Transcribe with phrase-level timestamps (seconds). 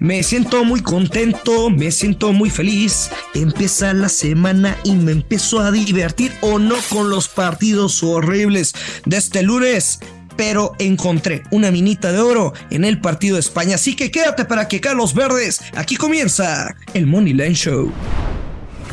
[0.00, 3.10] Me siento muy contento, me siento muy feliz.
[3.34, 8.72] Empieza la semana y me empiezo a divertir o no con los partidos horribles
[9.04, 10.00] de este lunes.
[10.38, 13.74] Pero encontré una minita de oro en el partido de España.
[13.74, 15.60] Así que quédate para que Carlos Verdes.
[15.76, 17.92] Aquí comienza el Money Line Show.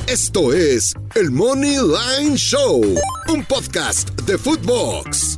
[0.08, 2.84] Esto es el Money Line Show,
[3.30, 5.37] un podcast de Footbox.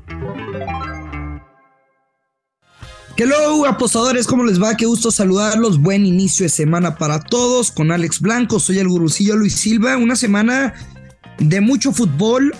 [3.22, 4.78] Hello, apostadores, ¿cómo les va?
[4.78, 5.82] Qué gusto saludarlos.
[5.82, 8.62] Buen inicio de semana para todos con Alex Blanco.
[8.62, 9.98] Soy el gurucillo Luis Silva.
[9.98, 10.74] Una semana
[11.38, 12.56] de mucho fútbol,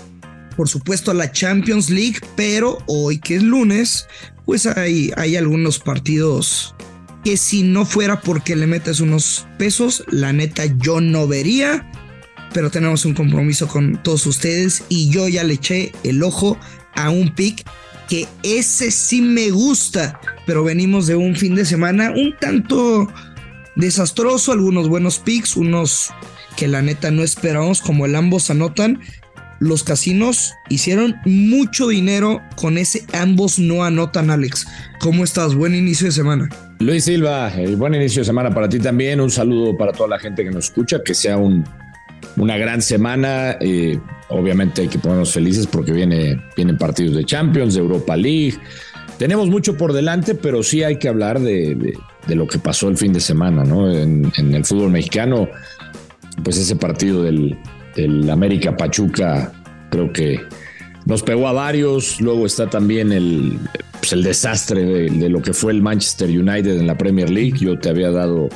[0.58, 4.06] por supuesto la Champions League, pero hoy que es lunes,
[4.44, 6.74] pues hay, hay algunos partidos
[7.24, 11.90] que si no fuera porque le metes unos pesos, la neta yo no vería.
[12.52, 16.58] Pero tenemos un compromiso con todos ustedes y yo ya le eché el ojo
[16.94, 17.64] a un pick
[18.10, 23.08] que ese sí me gusta, pero venimos de un fin de semana un tanto
[23.76, 26.10] desastroso, algunos buenos picks, unos
[26.56, 29.00] que la neta no esperamos, como el ambos anotan.
[29.60, 34.66] Los casinos hicieron mucho dinero con ese ambos no anotan, Alex.
[34.98, 35.54] ¿Cómo estás?
[35.54, 36.48] Buen inicio de semana.
[36.80, 39.20] Luis Silva, el buen inicio de semana para ti también.
[39.20, 41.64] Un saludo para toda la gente que nos escucha, que sea un,
[42.36, 43.56] una gran semana.
[43.60, 44.00] Eh,
[44.30, 48.54] obviamente hay que ponernos felices porque viene, vienen partidos de Champions, de Europa League.
[49.18, 51.94] Tenemos mucho por delante, pero sí hay que hablar de,
[52.28, 53.92] lo que pasó el fin de semana, ¿no?
[53.92, 55.48] En, el fútbol mexicano,
[56.42, 57.58] pues ese partido del,
[57.94, 59.52] del América Pachuca,
[59.90, 60.40] creo que
[61.04, 62.20] nos pegó a varios.
[62.20, 63.58] Luego está también el,
[63.98, 67.58] pues el desastre de, de, lo que fue el Manchester United en la Premier League.
[67.58, 68.48] Yo te había dado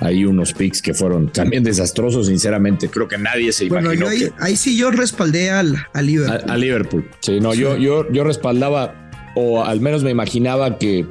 [0.00, 2.88] ahí unos picks que fueron también desastrosos, sinceramente.
[2.88, 4.08] Creo que nadie se bueno, imaginó.
[4.08, 6.50] Ahí, que, ahí, sí yo respaldé al, a Liverpool.
[6.50, 7.10] A, a, Liverpool.
[7.20, 7.60] Sí, no, sí.
[7.60, 11.06] Yo, yo, yo respaldaba, o al menos me imaginaba que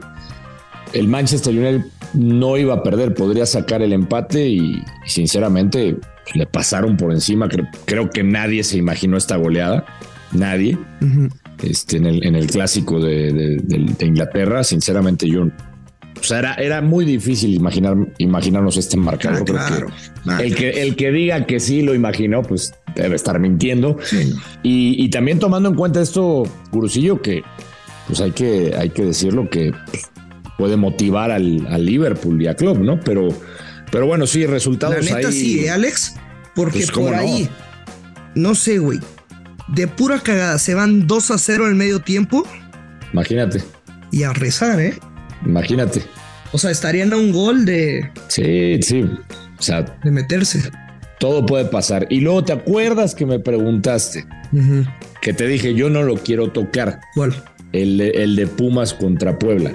[0.93, 5.97] el Manchester United no iba a perder, podría sacar el empate y, sinceramente
[6.33, 7.47] le pasaron por encima.
[7.47, 9.85] Creo, creo, que nadie se imaginó esta goleada.
[10.31, 10.77] Nadie.
[11.01, 11.31] Uh -huh.
[11.63, 15.47] este, en, el, en el clásico de, de, de, de Inglaterra, sinceramente yo
[16.19, 19.41] o sea, era, era muy difícil imaginar, imaginarnos este marcador.
[19.41, 19.87] Ah, claro,
[20.23, 20.43] claro.
[20.43, 23.97] El, que, el que diga que sí lo imaginó, pues debe estar mintiendo.
[24.03, 24.33] Sí.
[24.63, 27.43] Y, y, también tomando en cuenta esto, Gurusillo, que
[28.07, 30.09] pues hay que, hay que decirlo que pues,
[30.57, 32.99] puede motivar al, al, Liverpool y a Klopp, ¿no?
[32.99, 33.29] Pero,
[33.91, 36.15] pero bueno, sí, resultados La neta ahí, sí, ¿eh, Alex?
[36.55, 37.49] Porque pues, por ahí,
[38.35, 38.49] no?
[38.49, 38.99] no sé, güey,
[39.67, 42.45] de pura cagada se van 2 a 0 en el medio tiempo.
[43.13, 43.63] Imagínate.
[44.11, 44.97] Y a rezar, ¿eh?
[45.45, 46.03] Imagínate.
[46.51, 48.09] O sea, estarían a un gol de.
[48.27, 49.03] Sí, sí.
[49.03, 49.83] O sea.
[50.03, 50.71] De meterse.
[51.19, 52.07] Todo puede pasar.
[52.09, 54.25] Y luego te acuerdas que me preguntaste.
[54.51, 54.93] Uh -huh.
[55.21, 57.01] Que te dije, yo no lo quiero tocar.
[57.13, 57.35] ¿Cuál?
[57.73, 59.73] El de, el de Pumas contra Puebla.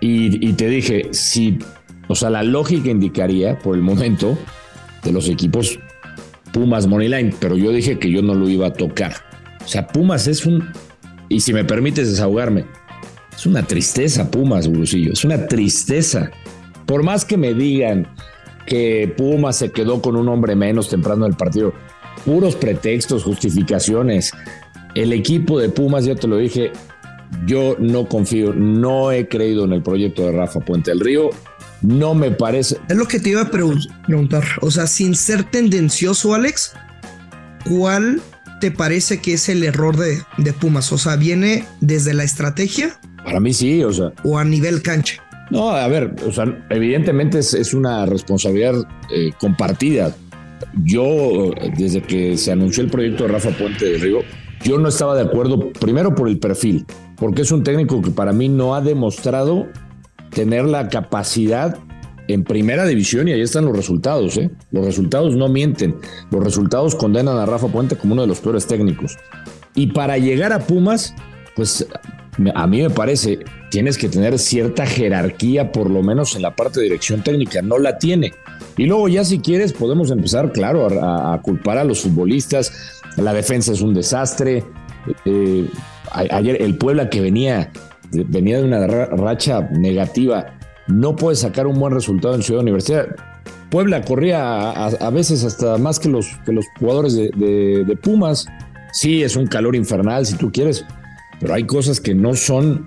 [0.00, 1.58] Y, y, te dije, si.
[2.08, 4.38] O sea, la lógica indicaría, por el momento,
[5.02, 5.78] de los equipos
[6.52, 7.34] Pumas Moneyline.
[7.40, 9.14] Pero yo dije que yo no lo iba a tocar.
[9.64, 10.68] O sea, Pumas es un.
[11.28, 12.66] Y si me permites desahogarme,
[13.34, 15.12] es una tristeza, Pumas, Gurusillo.
[15.12, 16.30] Es una tristeza.
[16.86, 18.06] Por más que me digan
[18.66, 21.72] que Pumas se quedó con un hombre menos temprano del partido,
[22.24, 24.32] puros pretextos, justificaciones.
[24.94, 26.72] El equipo de Pumas, yo te lo dije,
[27.46, 31.30] yo no confío, no he creído en el proyecto de Rafa Puente del Río.
[31.80, 32.78] No me parece.
[32.88, 34.44] Es lo que te iba a preguntar.
[34.60, 36.74] O sea, sin ser tendencioso, Alex,
[37.68, 38.20] ¿cuál
[38.60, 40.92] te parece que es el error de, de Pumas?
[40.92, 43.00] O sea, ¿viene desde la estrategia?
[43.24, 44.12] Para mí sí, o sea.
[44.24, 45.22] O a nivel cancha.
[45.50, 48.74] No, a ver, o sea, evidentemente es, es una responsabilidad
[49.14, 50.14] eh, compartida.
[50.84, 54.20] Yo, desde que se anunció el proyecto de Rafa Puente de Río,
[54.64, 56.86] yo no estaba de acuerdo, primero por el perfil,
[57.16, 59.66] porque es un técnico que para mí no ha demostrado
[60.30, 61.78] tener la capacidad
[62.28, 64.36] en primera división y ahí están los resultados.
[64.36, 64.50] ¿eh?
[64.70, 65.96] Los resultados no mienten,
[66.30, 69.18] los resultados condenan a Rafa Puente como uno de los peores técnicos.
[69.74, 71.14] Y para llegar a Pumas,
[71.56, 71.86] pues
[72.54, 73.40] a mí me parece,
[73.70, 77.78] tienes que tener cierta jerarquía, por lo menos en la parte de dirección técnica, no
[77.78, 78.32] la tiene.
[78.76, 83.72] Y luego ya si quieres podemos empezar, claro, a, culpar a los futbolistas, la defensa
[83.72, 84.64] es un desastre.
[85.26, 85.68] Eh,
[86.12, 87.70] ayer el Puebla que venía,
[88.10, 93.14] venía de una racha negativa, no puedes sacar un buen resultado en Ciudad Universitaria.
[93.70, 98.46] Puebla corría a, veces hasta más que los, que los jugadores de, Pumas.
[98.92, 100.84] Sí, es un calor infernal si tú quieres,
[101.42, 102.86] pero hay cosas que no son,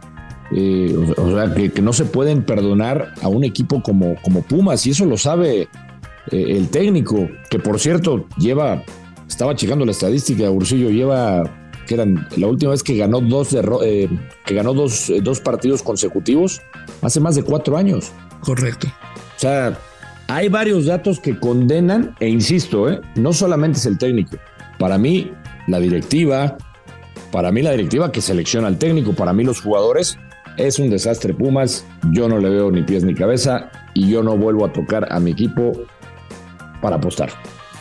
[0.52, 4.92] eh, o sea, que, no se pueden perdonar a un equipo como, como Pumas, y
[4.92, 5.68] eso lo sabe
[6.32, 8.82] eh, el técnico, que por cierto lleva,
[9.28, 11.44] estaba checando la estadística, Ursillo lleva
[11.86, 14.10] que eran la última vez que ganó dos eh,
[14.46, 16.62] que ganó dos, dos partidos consecutivos
[17.04, 18.12] hace más de cuatro años.
[18.40, 18.88] Correcto.
[18.88, 19.78] O sea,
[20.28, 23.02] hay varios datos que condenan, e insisto, ¿eh?
[23.16, 24.38] no solamente es el técnico.
[24.80, 25.32] Para mí,
[25.68, 26.58] la directiva,
[27.36, 30.18] para mí la directiva que selecciona al técnico, para mí los jugadores,
[30.56, 31.84] es un desastre Pumas.
[32.14, 35.20] Yo no le veo ni pies ni cabeza y yo no vuelvo a tocar a
[35.20, 35.74] mi equipo
[36.82, 37.30] para apostar.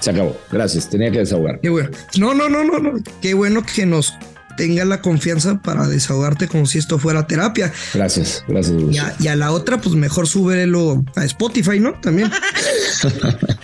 [0.00, 0.36] Se acabó.
[0.50, 0.90] Gracias.
[0.90, 1.60] Tenía que desahogar.
[1.60, 1.88] Qué bueno.
[2.18, 2.94] No, no, no, no, no.
[3.22, 4.14] Qué bueno que nos
[4.56, 7.72] tenga la confianza para desahogarte como si esto fuera terapia.
[7.94, 8.74] Gracias, gracias.
[9.20, 11.92] Y a, la otra, pues mejor súbelo a Spotify, ¿no?
[12.00, 12.28] También.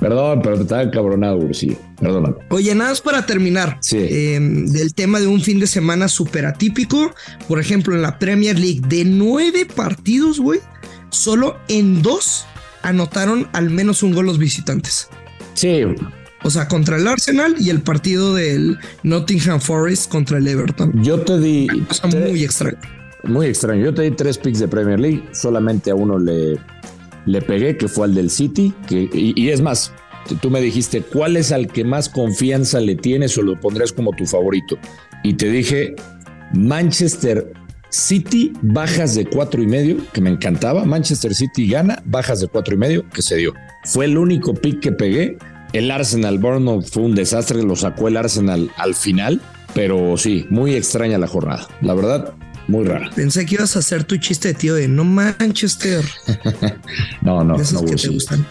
[0.00, 1.76] Perdón, pero te estaba cabronado, sí.
[2.00, 2.36] Perdón.
[2.50, 3.78] Oye, nada más para terminar.
[3.80, 3.98] Sí.
[3.98, 7.14] Em, del tema de un fin de semana súper atípico.
[7.48, 10.60] Por ejemplo, en la Premier League, de nueve partidos, güey,
[11.10, 12.46] solo en dos
[12.82, 15.08] anotaron al menos un gol los visitantes.
[15.54, 15.82] Sí,
[16.42, 20.92] o sea, contra el Arsenal y el partido del Nottingham Forest contra el Everton.
[21.02, 21.66] Yo te di.
[22.04, 22.78] muy extraño.
[23.24, 23.86] Muy extraño.
[23.86, 25.24] Yo te di tres picks de Premier League.
[25.32, 26.56] Solamente a uno le,
[27.26, 28.72] le pegué, que fue al del City.
[28.90, 29.92] Y, es más,
[30.40, 34.12] tú me dijiste cuál es al que más confianza le tienes o lo pondrías como
[34.12, 34.78] tu favorito.
[35.22, 35.94] Y te dije
[36.54, 37.52] Manchester
[37.90, 40.84] City, bajas de cuatro y medio, que me encantaba.
[40.84, 43.52] Manchester City gana, bajas de cuatro y medio, que se dio.
[43.84, 45.36] Fue el único pick que pegué
[45.72, 49.40] el Arsenal Bournemouth fue un desastre, lo sacó el Arsenal al final,
[49.74, 51.68] pero sí, muy extraña la jornada.
[51.82, 52.34] La verdad,
[52.68, 53.10] muy rara.
[53.14, 56.04] Pensé que ibas a hacer tu chiste de tío de no Manchester.
[57.22, 58.46] no, no, esos que te gustan.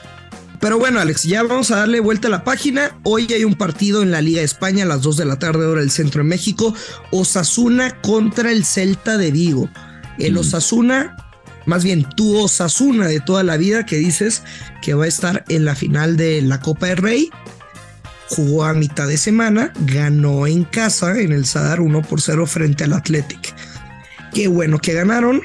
[0.59, 2.97] Pero bueno, Alex, ya vamos a darle vuelta a la página.
[3.03, 5.65] Hoy hay un partido en la Liga de España a las 2 de la tarde,
[5.65, 6.73] hora del centro de México.
[7.11, 9.69] Osasuna contra el Celta de Vigo.
[10.17, 10.37] El mm.
[10.37, 11.15] Osasuna
[11.65, 14.43] más bien tu Osasuna de toda la vida que dices
[14.81, 17.29] que va a estar en la final de la Copa del Rey.
[18.29, 22.83] Jugó a mitad de semana, ganó en casa en el Sadar 1 por 0 frente
[22.83, 23.55] al Athletic.
[24.35, 25.41] Qué bueno que ganaron,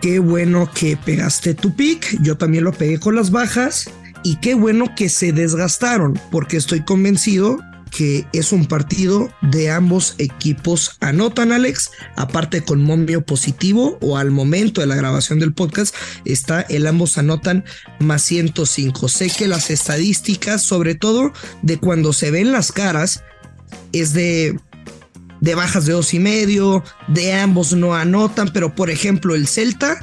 [0.00, 3.88] qué bueno que pegaste tu pick, yo también lo pegué con las bajas
[4.24, 7.60] y qué bueno que se desgastaron porque estoy convencido
[7.92, 11.92] que es un partido de ambos equipos anotan, Alex.
[12.16, 15.94] Aparte con momio positivo o al momento de la grabación del podcast
[16.24, 17.64] está el ambos anotan
[18.00, 19.08] más 105.
[19.08, 21.32] Sé que las estadísticas, sobre todo
[21.62, 23.22] de cuando se ven las caras,
[23.92, 24.58] es de
[25.40, 29.98] de bajas de dos y medio, de ambos no anotan, pero por ejemplo el Celta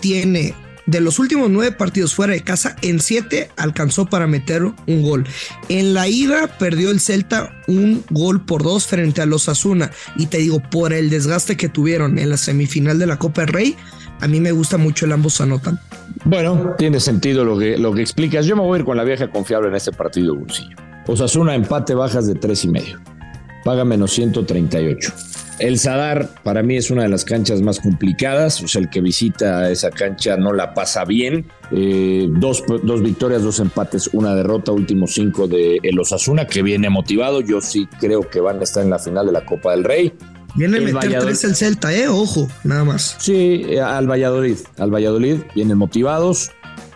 [0.00, 0.54] tiene
[0.86, 5.24] de los últimos nueve partidos fuera de casa, en siete alcanzó para meter un gol.
[5.68, 9.90] En la ida perdió el Celta un gol por dos frente a los Asuna.
[10.16, 13.52] Y te digo, por el desgaste que tuvieron en la semifinal de la Copa del
[13.52, 13.76] Rey,
[14.20, 15.80] a mí me gusta mucho el ambos anotan.
[16.24, 18.46] Bueno, tiene sentido lo que, lo que explicas.
[18.46, 20.76] Yo me voy a ir con la vieja confiable en este partido, Bolsillo.
[21.06, 23.00] Osasuna empate bajas de tres y medio.
[23.64, 25.12] Paga menos 138.
[25.58, 29.00] El Sadar para mí es una de las canchas más complicadas, o sea, el que
[29.00, 31.46] visita esa cancha no la pasa bien.
[31.70, 32.64] Eh, dos,
[33.00, 37.40] victorias, dos empates, una derrota, últimos cinco de el Osasuna, que viene motivado.
[37.40, 40.12] Yo sí creo que van a estar en la final de la Copa del Rey.
[40.54, 43.16] Viene a meter tres el Celta, eh, ojo, nada más.
[43.20, 46.50] Sí, eh, al Valladolid, al Valladolid vienen motivados,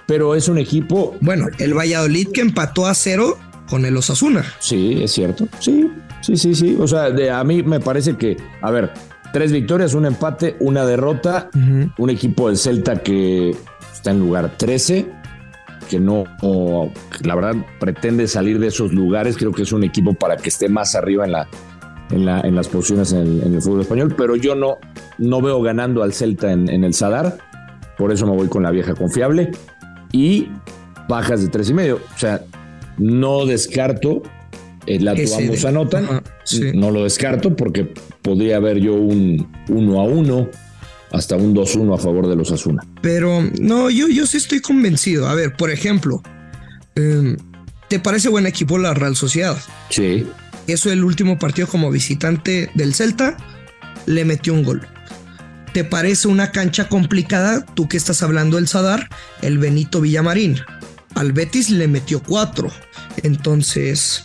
[0.06, 1.16] pero es un equipo.
[1.20, 4.44] Bueno, el Valladolid que empató a cero con el Osasuna.
[4.58, 5.48] Sí, es cierto.
[5.60, 5.88] Sí,
[6.26, 6.76] Sí, sí, sí.
[6.80, 8.90] O sea, de, a mí me parece que, a ver,
[9.32, 11.50] tres victorias, un empate, una derrota,
[11.98, 13.54] un equipo del Celta que
[13.92, 15.06] está en lugar 13,
[15.88, 16.24] que no,
[17.22, 19.36] la verdad, pretende salir de esos lugares.
[19.36, 23.12] Creo que es un equipo para que esté más arriba en, la, en, las posiciones
[23.12, 24.78] en el, fútbol español, pero yo no,
[25.18, 27.38] no veo ganando al Celta en, en el Sadar.
[27.96, 29.52] Por eso me voy con la vieja confiable.
[30.10, 30.48] Y
[31.08, 32.00] bajas de tres y medio.
[32.16, 32.42] O sea,
[32.98, 34.22] no descarto
[34.86, 36.22] el ambos anotan.
[36.74, 40.50] No lo descarto porque podría haber yo un 1 a 1
[41.12, 42.86] hasta un 2-1 a favor de los Asuna.
[43.00, 45.28] Pero no, yo, yo sí estoy convencido.
[45.28, 46.22] A ver, por ejemplo,
[46.94, 47.36] em,
[47.88, 49.56] ¿te parece buen equipo la Real Sociedad?
[49.90, 50.26] Sí.
[50.66, 53.36] Eso el último partido como visitante del Celta
[54.06, 54.86] le metió un gol.
[55.72, 57.64] ¿Te parece una cancha complicada?
[57.74, 59.08] Tú que estás hablando del Sadar,
[59.42, 60.58] el Benito Villamarín.
[61.14, 62.70] Al Betis le metió cuatro.
[63.22, 64.22] Entonces,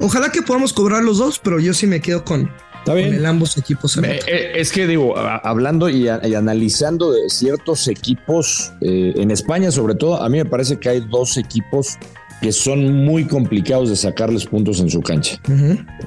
[0.00, 2.50] Ojalá que podamos cobrar los dos, pero yo sí me quedo con,
[2.86, 3.08] Está bien.
[3.08, 3.98] Con el ambos equipos.
[3.98, 10.22] Eh, es que digo, hablando y, analizando de ciertos equipos eh, en España, sobre todo,
[10.22, 11.98] a mí me parece que hay dos equipos
[12.40, 15.40] que son muy complicados de sacarles puntos en su cancha.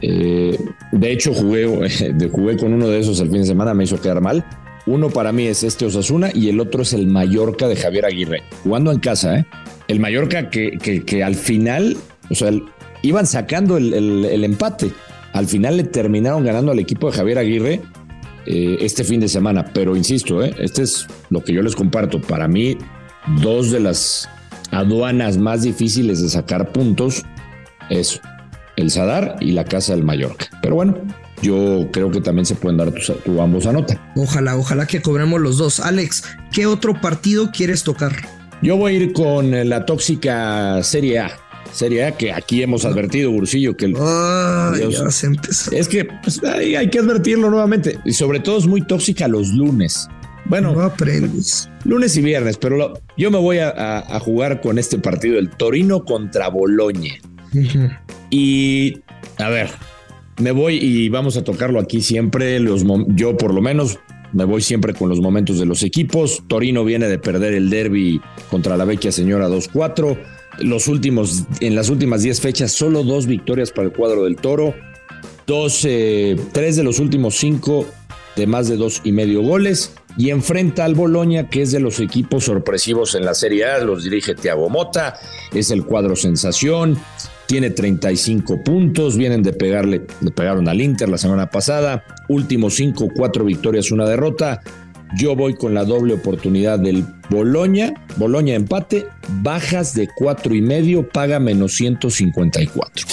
[0.02, 0.58] Eh,
[0.94, 1.66] de hecho, jugué,
[2.32, 4.46] jugué con uno de esos el fin de semana, me hizo quedar mal.
[4.86, 8.44] Uno para mí es este Osasuna y el otro es el Mallorca de Javier Aguirre,
[8.64, 9.40] jugando en casa.
[9.40, 9.46] ¿eh?
[9.88, 11.98] El Mallorca que, que, al final,
[12.30, 12.52] o sea,
[13.02, 14.92] iban sacando el, empate.
[15.34, 17.82] Al final le terminaron ganando al equipo de Javier Aguirre
[18.46, 19.66] eh, este fin de semana.
[19.74, 20.56] Pero insisto, ¿eh?
[20.60, 22.22] este es lo que yo les comparto.
[22.22, 22.78] Para mí,
[23.42, 24.28] dos de las
[24.72, 27.24] aduanas más difíciles de sacar puntos
[27.90, 28.22] es
[28.76, 30.48] el Sadar y la Casa del Mallorca.
[30.62, 30.98] Pero bueno,
[31.42, 34.12] yo creo que también se pueden dar tu, ambos a nota.
[34.16, 35.80] Ojalá, ojalá que cobremos los dos.
[35.80, 38.14] Alex, ¿qué otro partido quieres tocar?
[38.62, 41.32] Yo voy a ir con la tóxica Serie A.
[41.72, 45.72] Serie A, que aquí hemos advertido, Bursillo, que ya se empezó.
[45.72, 48.00] es que pues, hay, que advertirlo nuevamente.
[48.06, 50.08] Y sobre todo es muy tóxica los lunes.
[50.46, 51.70] Bueno, no aprendes.
[51.84, 56.50] Lunes y viernes, pero yo me voy a, jugar con este partido, el Torino contra
[56.50, 57.14] Boloña.
[58.30, 59.00] Y
[59.38, 59.70] a ver,
[60.40, 62.60] me voy y vamos a tocarlo aquí siempre.
[62.60, 64.00] Los, yo por lo menos
[64.34, 66.44] me voy siempre con los momentos de los equipos.
[66.48, 70.18] Torino viene de perder el derby contra la vecchia señora 2-4.
[70.62, 74.74] Los últimos, en las últimas 10 fechas, solo dos victorias para el cuadro del Toro.
[75.48, 77.88] Dos, eh, tres de los últimos cinco
[78.36, 79.94] de más de dos y medio goles.
[80.18, 83.80] Y enfrenta al Boloña, que es de los equipos sorpresivos en la Serie A.
[83.80, 85.16] Los dirige Thiago Mota.
[85.54, 87.00] Es el cuadro sensación
[87.50, 93.08] tiene 35 puntos, vienen de pegarle, le pegaron al Inter la semana pasada, últimos 5,
[93.16, 94.62] 4 victorias, una derrota.
[95.18, 99.08] Yo voy con la doble oportunidad del Boloña, Boloña empate,
[99.42, 103.08] bajas de 4 y medio, paga menos 154.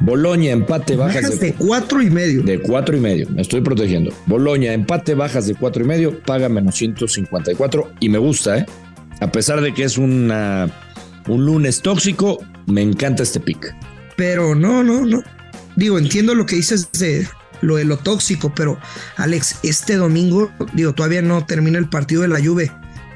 [0.00, 2.42] Boloña, empate, bajas, bajas de, 4 y medio.
[2.42, 4.12] De 4 y medio, me estoy protegiendo.
[4.26, 8.66] Boloña, empate, bajas de 4 y medio, paga menos 154 y me gusta, ¿eh?
[9.20, 10.68] A pesar de que es una,
[11.28, 13.72] un lunes tóxico, me encanta este pick.
[14.16, 15.22] Pero no, no, no.
[15.76, 17.26] Digo, entiendo lo que dices de
[17.62, 18.78] lo de lo tóxico, pero
[19.16, 22.70] Alex, este domingo, digo, todavía no termina el partido de la Juve.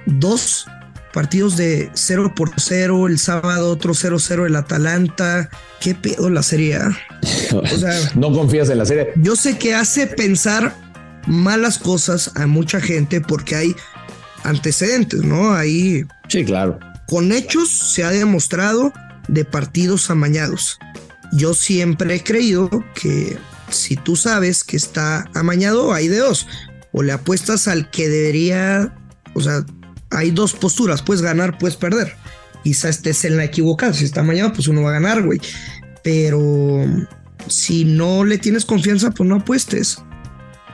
[0.07, 0.67] Dos
[1.13, 5.49] partidos de 0 por 0, el sábado otro 0-0 el Atalanta.
[5.81, 6.79] ¿Qué pedo la serie?
[7.53, 9.13] O sea, no confías en la serie.
[9.17, 10.75] Yo sé que hace pensar
[11.27, 13.77] malas cosas a mucha gente porque hay
[14.45, 15.53] antecedentes, ¿no?
[15.53, 16.05] Ahí.
[16.29, 16.79] Sí, claro.
[17.07, 18.93] Con hechos se ha demostrado
[19.29, 20.79] de partidos amañados.
[21.33, 23.39] Yo siempre he creído que
[23.71, 26.47] si tú sabes que está amañado, hay de dos.
[26.93, 28.95] O le apuestas al que debería,
[29.35, 29.65] o sea,
[30.11, 32.15] hay dos posturas, puedes ganar, puedes perder.
[32.65, 35.41] Quizá estés en la equivocada, si está amañado, pues uno va a ganar, güey.
[36.03, 36.85] Pero
[37.49, 39.99] si no le tienes confianza, pues no apuestes.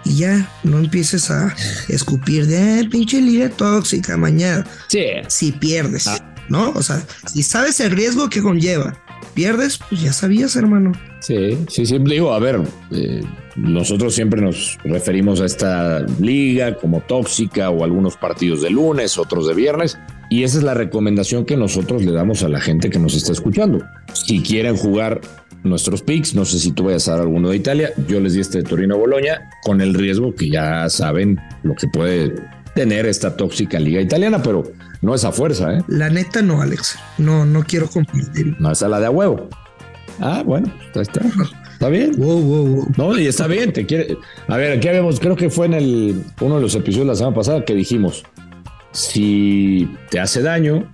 [0.05, 1.55] Y ya, no empieces a
[1.89, 4.67] escupir de eh, pinche lira tóxica mañana.
[4.89, 5.05] Sí.
[5.29, 6.09] Si pierdes.
[6.09, 6.33] Ah.
[6.49, 6.71] ¿no?
[6.71, 8.95] O sea, si sabes el riesgo que conlleva,
[9.35, 10.93] pierdes, pues ya sabías, hermano.
[11.21, 11.99] Sí, sí, sí.
[11.99, 12.61] Digo, a ver,
[12.91, 13.23] eh,
[13.57, 19.47] nosotros siempre nos referimos a esta liga como tóxica o algunos partidos de lunes, otros
[19.47, 19.99] de viernes.
[20.31, 23.33] Y esa es la recomendación que nosotros le damos a la gente que nos está
[23.33, 23.85] escuchando.
[24.12, 25.21] Si quieren jugar
[25.62, 28.41] nuestros picks, no sé si tú vayas a dar alguno de Italia, yo les di
[28.41, 32.35] este de Torino Boloña con el riesgo que ya saben lo que puede
[32.75, 34.64] tener esta tóxica liga italiana, pero
[35.00, 35.83] no es a fuerza, ¿eh?
[35.88, 36.99] La neta no, Alex.
[37.19, 38.57] No, no quiero compartir.
[38.59, 39.49] No es a la de a huevo.
[40.21, 41.21] Ah, bueno, está.
[41.73, 42.12] Está bien.
[42.17, 42.88] Wow, wow, wow.
[42.97, 43.73] No, y está bien.
[43.73, 44.17] Te quiere.
[44.47, 47.17] A ver, aquí habíamos, creo que fue en el uno de los episodios de la
[47.17, 48.23] semana pasada que dijimos:
[48.93, 50.88] si te hace daño,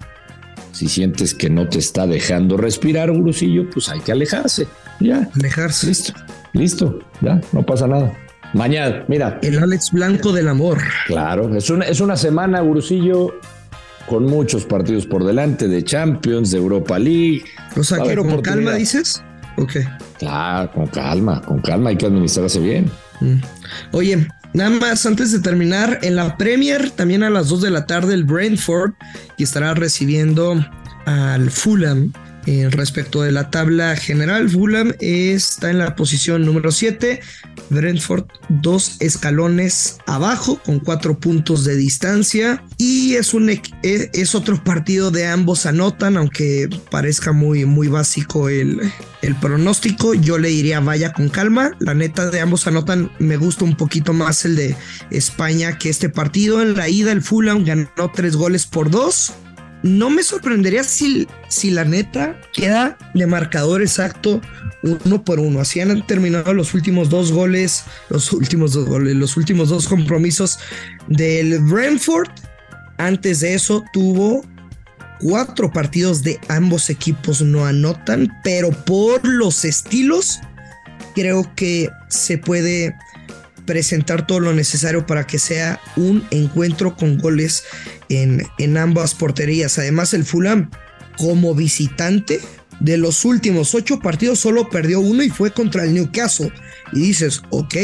[0.72, 4.66] si sientes que no te está dejando respirar, gurusillo, pues hay que alejarse.
[5.00, 5.28] Ya.
[5.34, 5.88] Alejarse.
[5.88, 6.12] Listo.
[6.54, 6.98] Listo.
[7.20, 8.16] Ya, no pasa nada.
[8.54, 9.38] Mañana, mira.
[9.42, 10.78] El Alex Blanco del amor.
[11.06, 13.34] Claro, es una, es una semana, Gurusillo,
[14.06, 17.44] con muchos partidos por delante de Champions, de Europa League.
[17.76, 19.22] O sea, quiero con calma, dices.
[19.56, 19.76] Ok.
[20.18, 22.90] Claro, con calma, con calma, hay que administrarse bien.
[23.20, 23.36] Mm.
[23.92, 27.86] Oye, nada más antes de terminar, en la Premier, también a las 2 de la
[27.86, 28.92] tarde, el Brentford,
[29.36, 30.64] y estará recibiendo
[31.04, 32.12] al Fulham
[32.48, 37.20] eh, respecto de la tabla general, Fulham está en la posición número 7,
[37.68, 44.64] Brentford dos escalones abajo con cuatro puntos de distancia y es, un, e, es otro
[44.64, 48.80] partido de ambos anotan, aunque parezca muy, muy básico el,
[49.20, 51.72] el pronóstico, yo le diría vaya con calma.
[51.80, 54.74] La neta de ambos anotan, me gusta un poquito más el de
[55.10, 56.62] España que este partido.
[56.62, 59.34] En la ida el Fulham ganó tres goles por dos
[59.82, 64.40] no me sorprendería si, si la neta queda de marcador exacto
[64.82, 65.60] uno por uno.
[65.60, 70.58] Así han terminado los últimos dos goles, los últimos dos goles, los últimos dos compromisos
[71.08, 72.28] del Brentford.
[72.96, 74.44] Antes de eso tuvo
[75.20, 80.40] cuatro partidos de ambos equipos no anotan, pero por los estilos
[81.14, 82.94] creo que se puede
[83.68, 87.64] presentar todo lo necesario para que sea un encuentro con goles
[88.08, 89.78] en, en ambas porterías.
[89.78, 90.70] Además, el Fulham
[91.18, 92.40] como visitante
[92.80, 96.50] de los últimos ocho partidos solo perdió uno y fue contra el Newcastle.
[96.94, 97.74] Y dices, ok,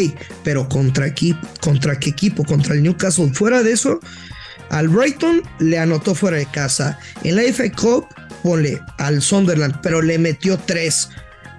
[0.43, 1.15] pero contra,
[1.61, 3.35] contra qué equipo, contra el Newcastle.
[3.35, 4.01] Fuera de eso,
[4.71, 6.99] al Brighton le anotó fuera de casa.
[7.25, 8.07] En la FA Cup,
[8.43, 11.11] ponle al Sunderland, pero le metió tres.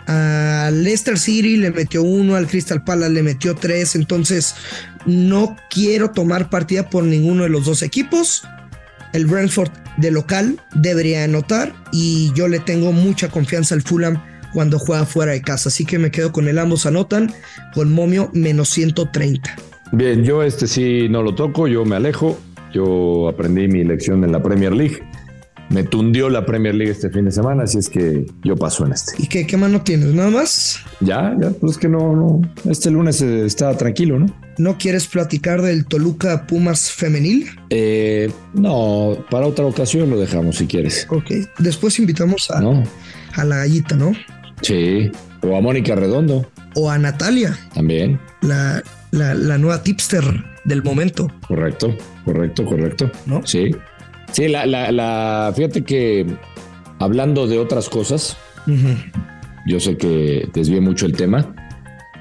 [0.08, 3.96] Al Leicester City le metió uno, al Crystal Palace le metió tres.
[3.96, 4.56] Entonces,
[5.06, 8.44] no quiero tomar partida por ninguno de los dos equipos.
[9.14, 14.22] El Brentford de local debería anotar y yo le tengo mucha confianza al Fulham
[14.54, 15.70] cuando juega fuera de casa.
[15.70, 17.32] Así que me quedo con el ambos anotan
[17.74, 19.56] con momio menos 130.
[19.92, 22.40] Bien, yo este sí no lo toco, yo me alejo.
[22.74, 25.02] Yo aprendí mi lección en la Premier League.
[25.76, 28.94] Me tundió la Premier League este fin de semana, así es que yo paso en
[28.94, 29.22] este.
[29.22, 30.14] ¿Y qué, qué mano tienes?
[30.14, 30.80] ¿Nada más?
[31.02, 32.40] Ya, ya, pues es que no, no.
[32.72, 34.28] Este lunes estaba tranquilo, ¿no?
[34.58, 37.50] ¿No quieres platicar del Toluca Pumas femenil?
[37.72, 41.08] Eh, no, para otra ocasión lo dejamos si quieres.
[41.10, 41.30] Ok.
[41.60, 42.62] Después invitamos a,
[43.34, 44.14] a la gallita, ¿no?
[44.62, 45.12] Sí.
[45.42, 46.50] O a Mónica Redondo.
[46.76, 47.60] O a Natalia.
[47.74, 48.18] También.
[48.42, 50.24] La, la, la nueva tipster
[50.64, 51.30] del momento.
[51.46, 53.12] Correcto, correcto, correcto.
[53.26, 53.46] ¿No?
[53.46, 53.72] Sí.
[54.36, 56.26] Sí, la, la, la fíjate que
[57.00, 58.36] hablando de otras cosas,
[59.66, 61.56] yo sé que desvié mucho el tema,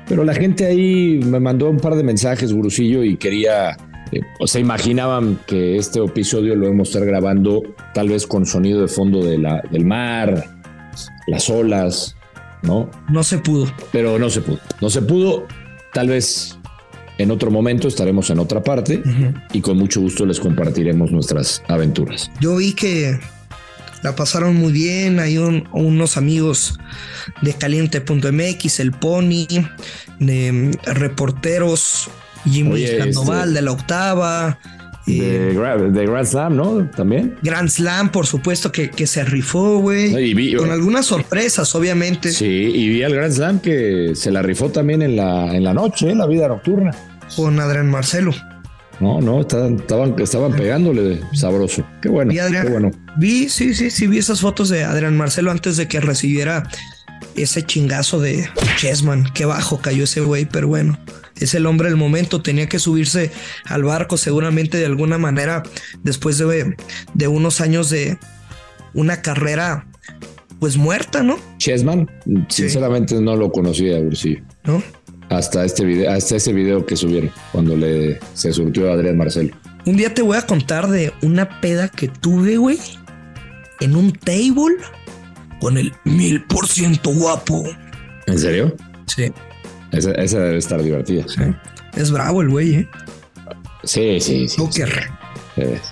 [0.07, 3.77] pero la gente ahí me mandó un par de mensajes, Gurusillo, y quería,
[4.13, 7.63] eh, o sea, imaginaban que este episodio lo hemos estar grabando
[7.95, 10.45] tal vez con sonido de fondo de la, del mar,
[11.27, 12.15] las olas,
[12.63, 12.89] ¿no?
[13.11, 13.67] No se pudo.
[13.91, 14.61] Pero no se pudo.
[14.81, 15.49] No se pudo.
[15.93, 16.61] Tal vez
[17.19, 19.03] en otro momento estaremos en otra parte
[19.53, 22.31] y con mucho gusto les compartiremos nuestras aventuras.
[22.41, 23.19] Yo vi que
[24.03, 25.19] la pasaron muy bien.
[25.19, 26.79] Hay unos amigos
[27.43, 29.47] de caliente.mx, el Pony,
[30.19, 32.11] de reporteros,
[32.45, 34.59] Jimmy Sandoval este, de la octava.
[35.07, 35.53] De,
[35.91, 36.89] de, Grand Slam, ¿no?
[36.91, 37.37] También.
[37.43, 40.55] Grand Slam, por supuesto, que, que se rifó, güey.
[40.57, 42.31] Con algunas sorpresas, obviamente.
[42.31, 45.75] Sí, y vi al Grand Slam que se la rifó también en la, en la
[45.75, 46.93] noche, en la vida nocturna.
[47.37, 48.33] Con Adrián Marcelo.
[49.01, 51.85] No, no, estaban, estaban, estaban pegándole sabroso.
[52.01, 52.31] Qué bueno.
[52.31, 52.91] Vi, qué bueno.
[53.17, 56.63] Vi, sí, sí, sí, vi esas fotos de Adrián Marcelo antes de que recibiera
[57.37, 58.49] ese chingazo de
[58.79, 59.25] Chessman.
[59.35, 60.99] Qué bajo cayó ese güey, pero bueno
[61.41, 63.31] es el hombre del momento, tenía que subirse
[63.65, 65.63] al barco seguramente de alguna manera
[66.03, 66.77] después de,
[67.15, 68.19] de unos años de
[68.95, 69.87] una carrera
[70.61, 71.37] pues muerta, ¿no?
[71.59, 72.09] Chessman,
[72.49, 74.43] sinceramente no lo conocía, Ursillo.
[74.65, 74.83] ¿No?
[75.29, 79.55] Hasta este video, hasta ese video que subieron cuando le se surtió a Adrián Marcelo.
[79.85, 82.79] Un día te voy a contar de una peda que tuve, güey,
[83.81, 84.77] en un table
[85.65, 87.65] con el mil por ciento guapo.
[88.27, 88.77] ¿En serio?
[89.07, 89.33] Sí.
[89.93, 91.25] Esa, debe estar divertida.
[91.97, 92.89] Es bravo el güey, ¿eh?
[93.83, 94.57] Sí, sí, sí.
[94.59, 94.91] Joker.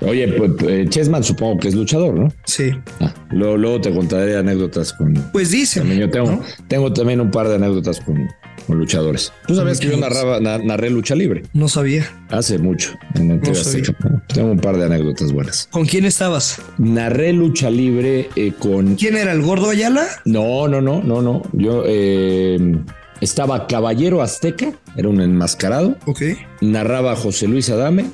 [0.02, 2.28] Oye, pues, pues, Chessman supongo que es luchador, ¿no?
[2.44, 2.72] Sí.
[3.00, 5.14] Ah, luego, te contaré anécdotas con.
[5.32, 5.82] Pues dice.
[5.96, 8.28] Yo tengo, tengo también un par de anécdotas con,
[8.66, 9.32] con luchadores.
[9.46, 11.42] ¿Tú sabías que yo narraba, narré lucha libre?
[11.52, 12.06] No sabía.
[12.30, 12.94] Hace mucho.
[13.14, 15.68] En Tengo un par de anécdotas buenas.
[15.70, 16.60] ¿Con quién estabas?
[16.78, 18.96] Narré lucha libre eh, con.
[18.96, 20.06] ¿Quién era el gordo Ayala?
[20.24, 21.42] No, no, no, no, no.
[21.52, 21.84] Yo.
[21.86, 22.76] Eh,
[23.22, 25.96] estaba Caballero Azteca, era un enmascarado.
[26.06, 26.22] Ok.
[26.60, 28.06] Narraba José Luis Adame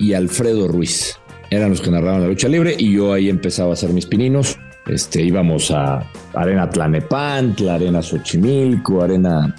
[0.00, 1.20] y Alfredo Ruiz.
[1.50, 4.58] Eran los que narraban la lucha libre y yo ahí empezaba a hacer mis pininos.
[4.86, 9.54] Este, íbamos a Arena Tlanepantla, Arena Xochimilco, Arena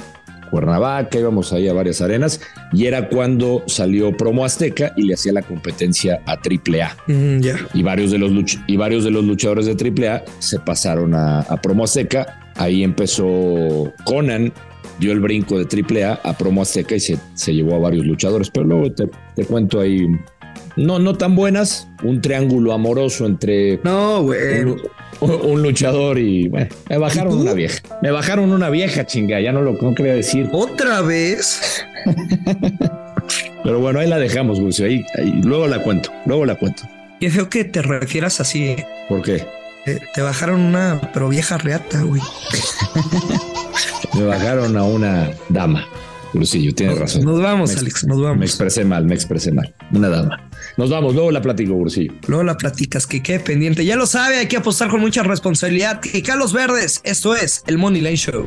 [0.51, 2.41] Cuernavaca, íbamos ahí a varias arenas
[2.73, 6.97] y era cuando salió Promo Azteca y le hacía la competencia a AAA.
[7.07, 7.55] Mm, ya.
[7.73, 8.31] Y varios de los
[8.67, 12.51] y varios de los luchadores de AAA se pasaron a, a Promo Azteca.
[12.57, 14.53] Ahí empezó Conan,
[14.99, 18.49] dio el brinco de AAA a Promo Azteca y se, se llevó a varios luchadores.
[18.49, 20.05] Pero luego te, te, cuento ahí,
[20.75, 24.63] no, no tan buenas, un triángulo amoroso entre no, güey.
[25.19, 27.79] Un, luchador y bueno, me bajaron una vieja.
[28.01, 30.49] Me bajaron una vieja, chinga, ya no lo no quería decir.
[30.51, 31.85] ¿Otra vez?
[33.63, 34.73] Pero bueno, ahí la dejamos, güey.
[34.83, 36.83] Ahí, ahí, luego la cuento, luego la cuento.
[37.19, 38.69] Qué feo que te refieras así.
[38.69, 38.85] ¿eh?
[39.07, 39.45] ¿Por qué?
[39.85, 42.21] Te, te bajaron una, pero vieja reata, güey.
[44.15, 45.87] me bajaron a una dama.
[46.33, 47.23] Gurusillo, tienes razón.
[47.23, 48.37] Nos vamos, Alex, nos vamos.
[48.37, 49.73] Me expresé mal, me expresé mal.
[49.93, 50.49] Una dama.
[50.77, 52.13] Nos vamos, luego la platico, Gurusillo.
[52.27, 53.83] Luego la platicas, que quede pendiente.
[53.85, 55.99] Ya lo sabe, hay que apostar con mucha responsabilidad.
[55.99, 58.45] Que Carlos Verdes, esto es el Money Line Show.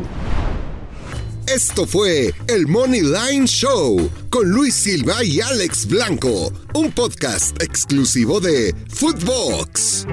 [1.46, 8.40] Esto fue el Money Line Show con Luis Silva y Alex Blanco, un podcast exclusivo
[8.40, 10.06] de Footbox.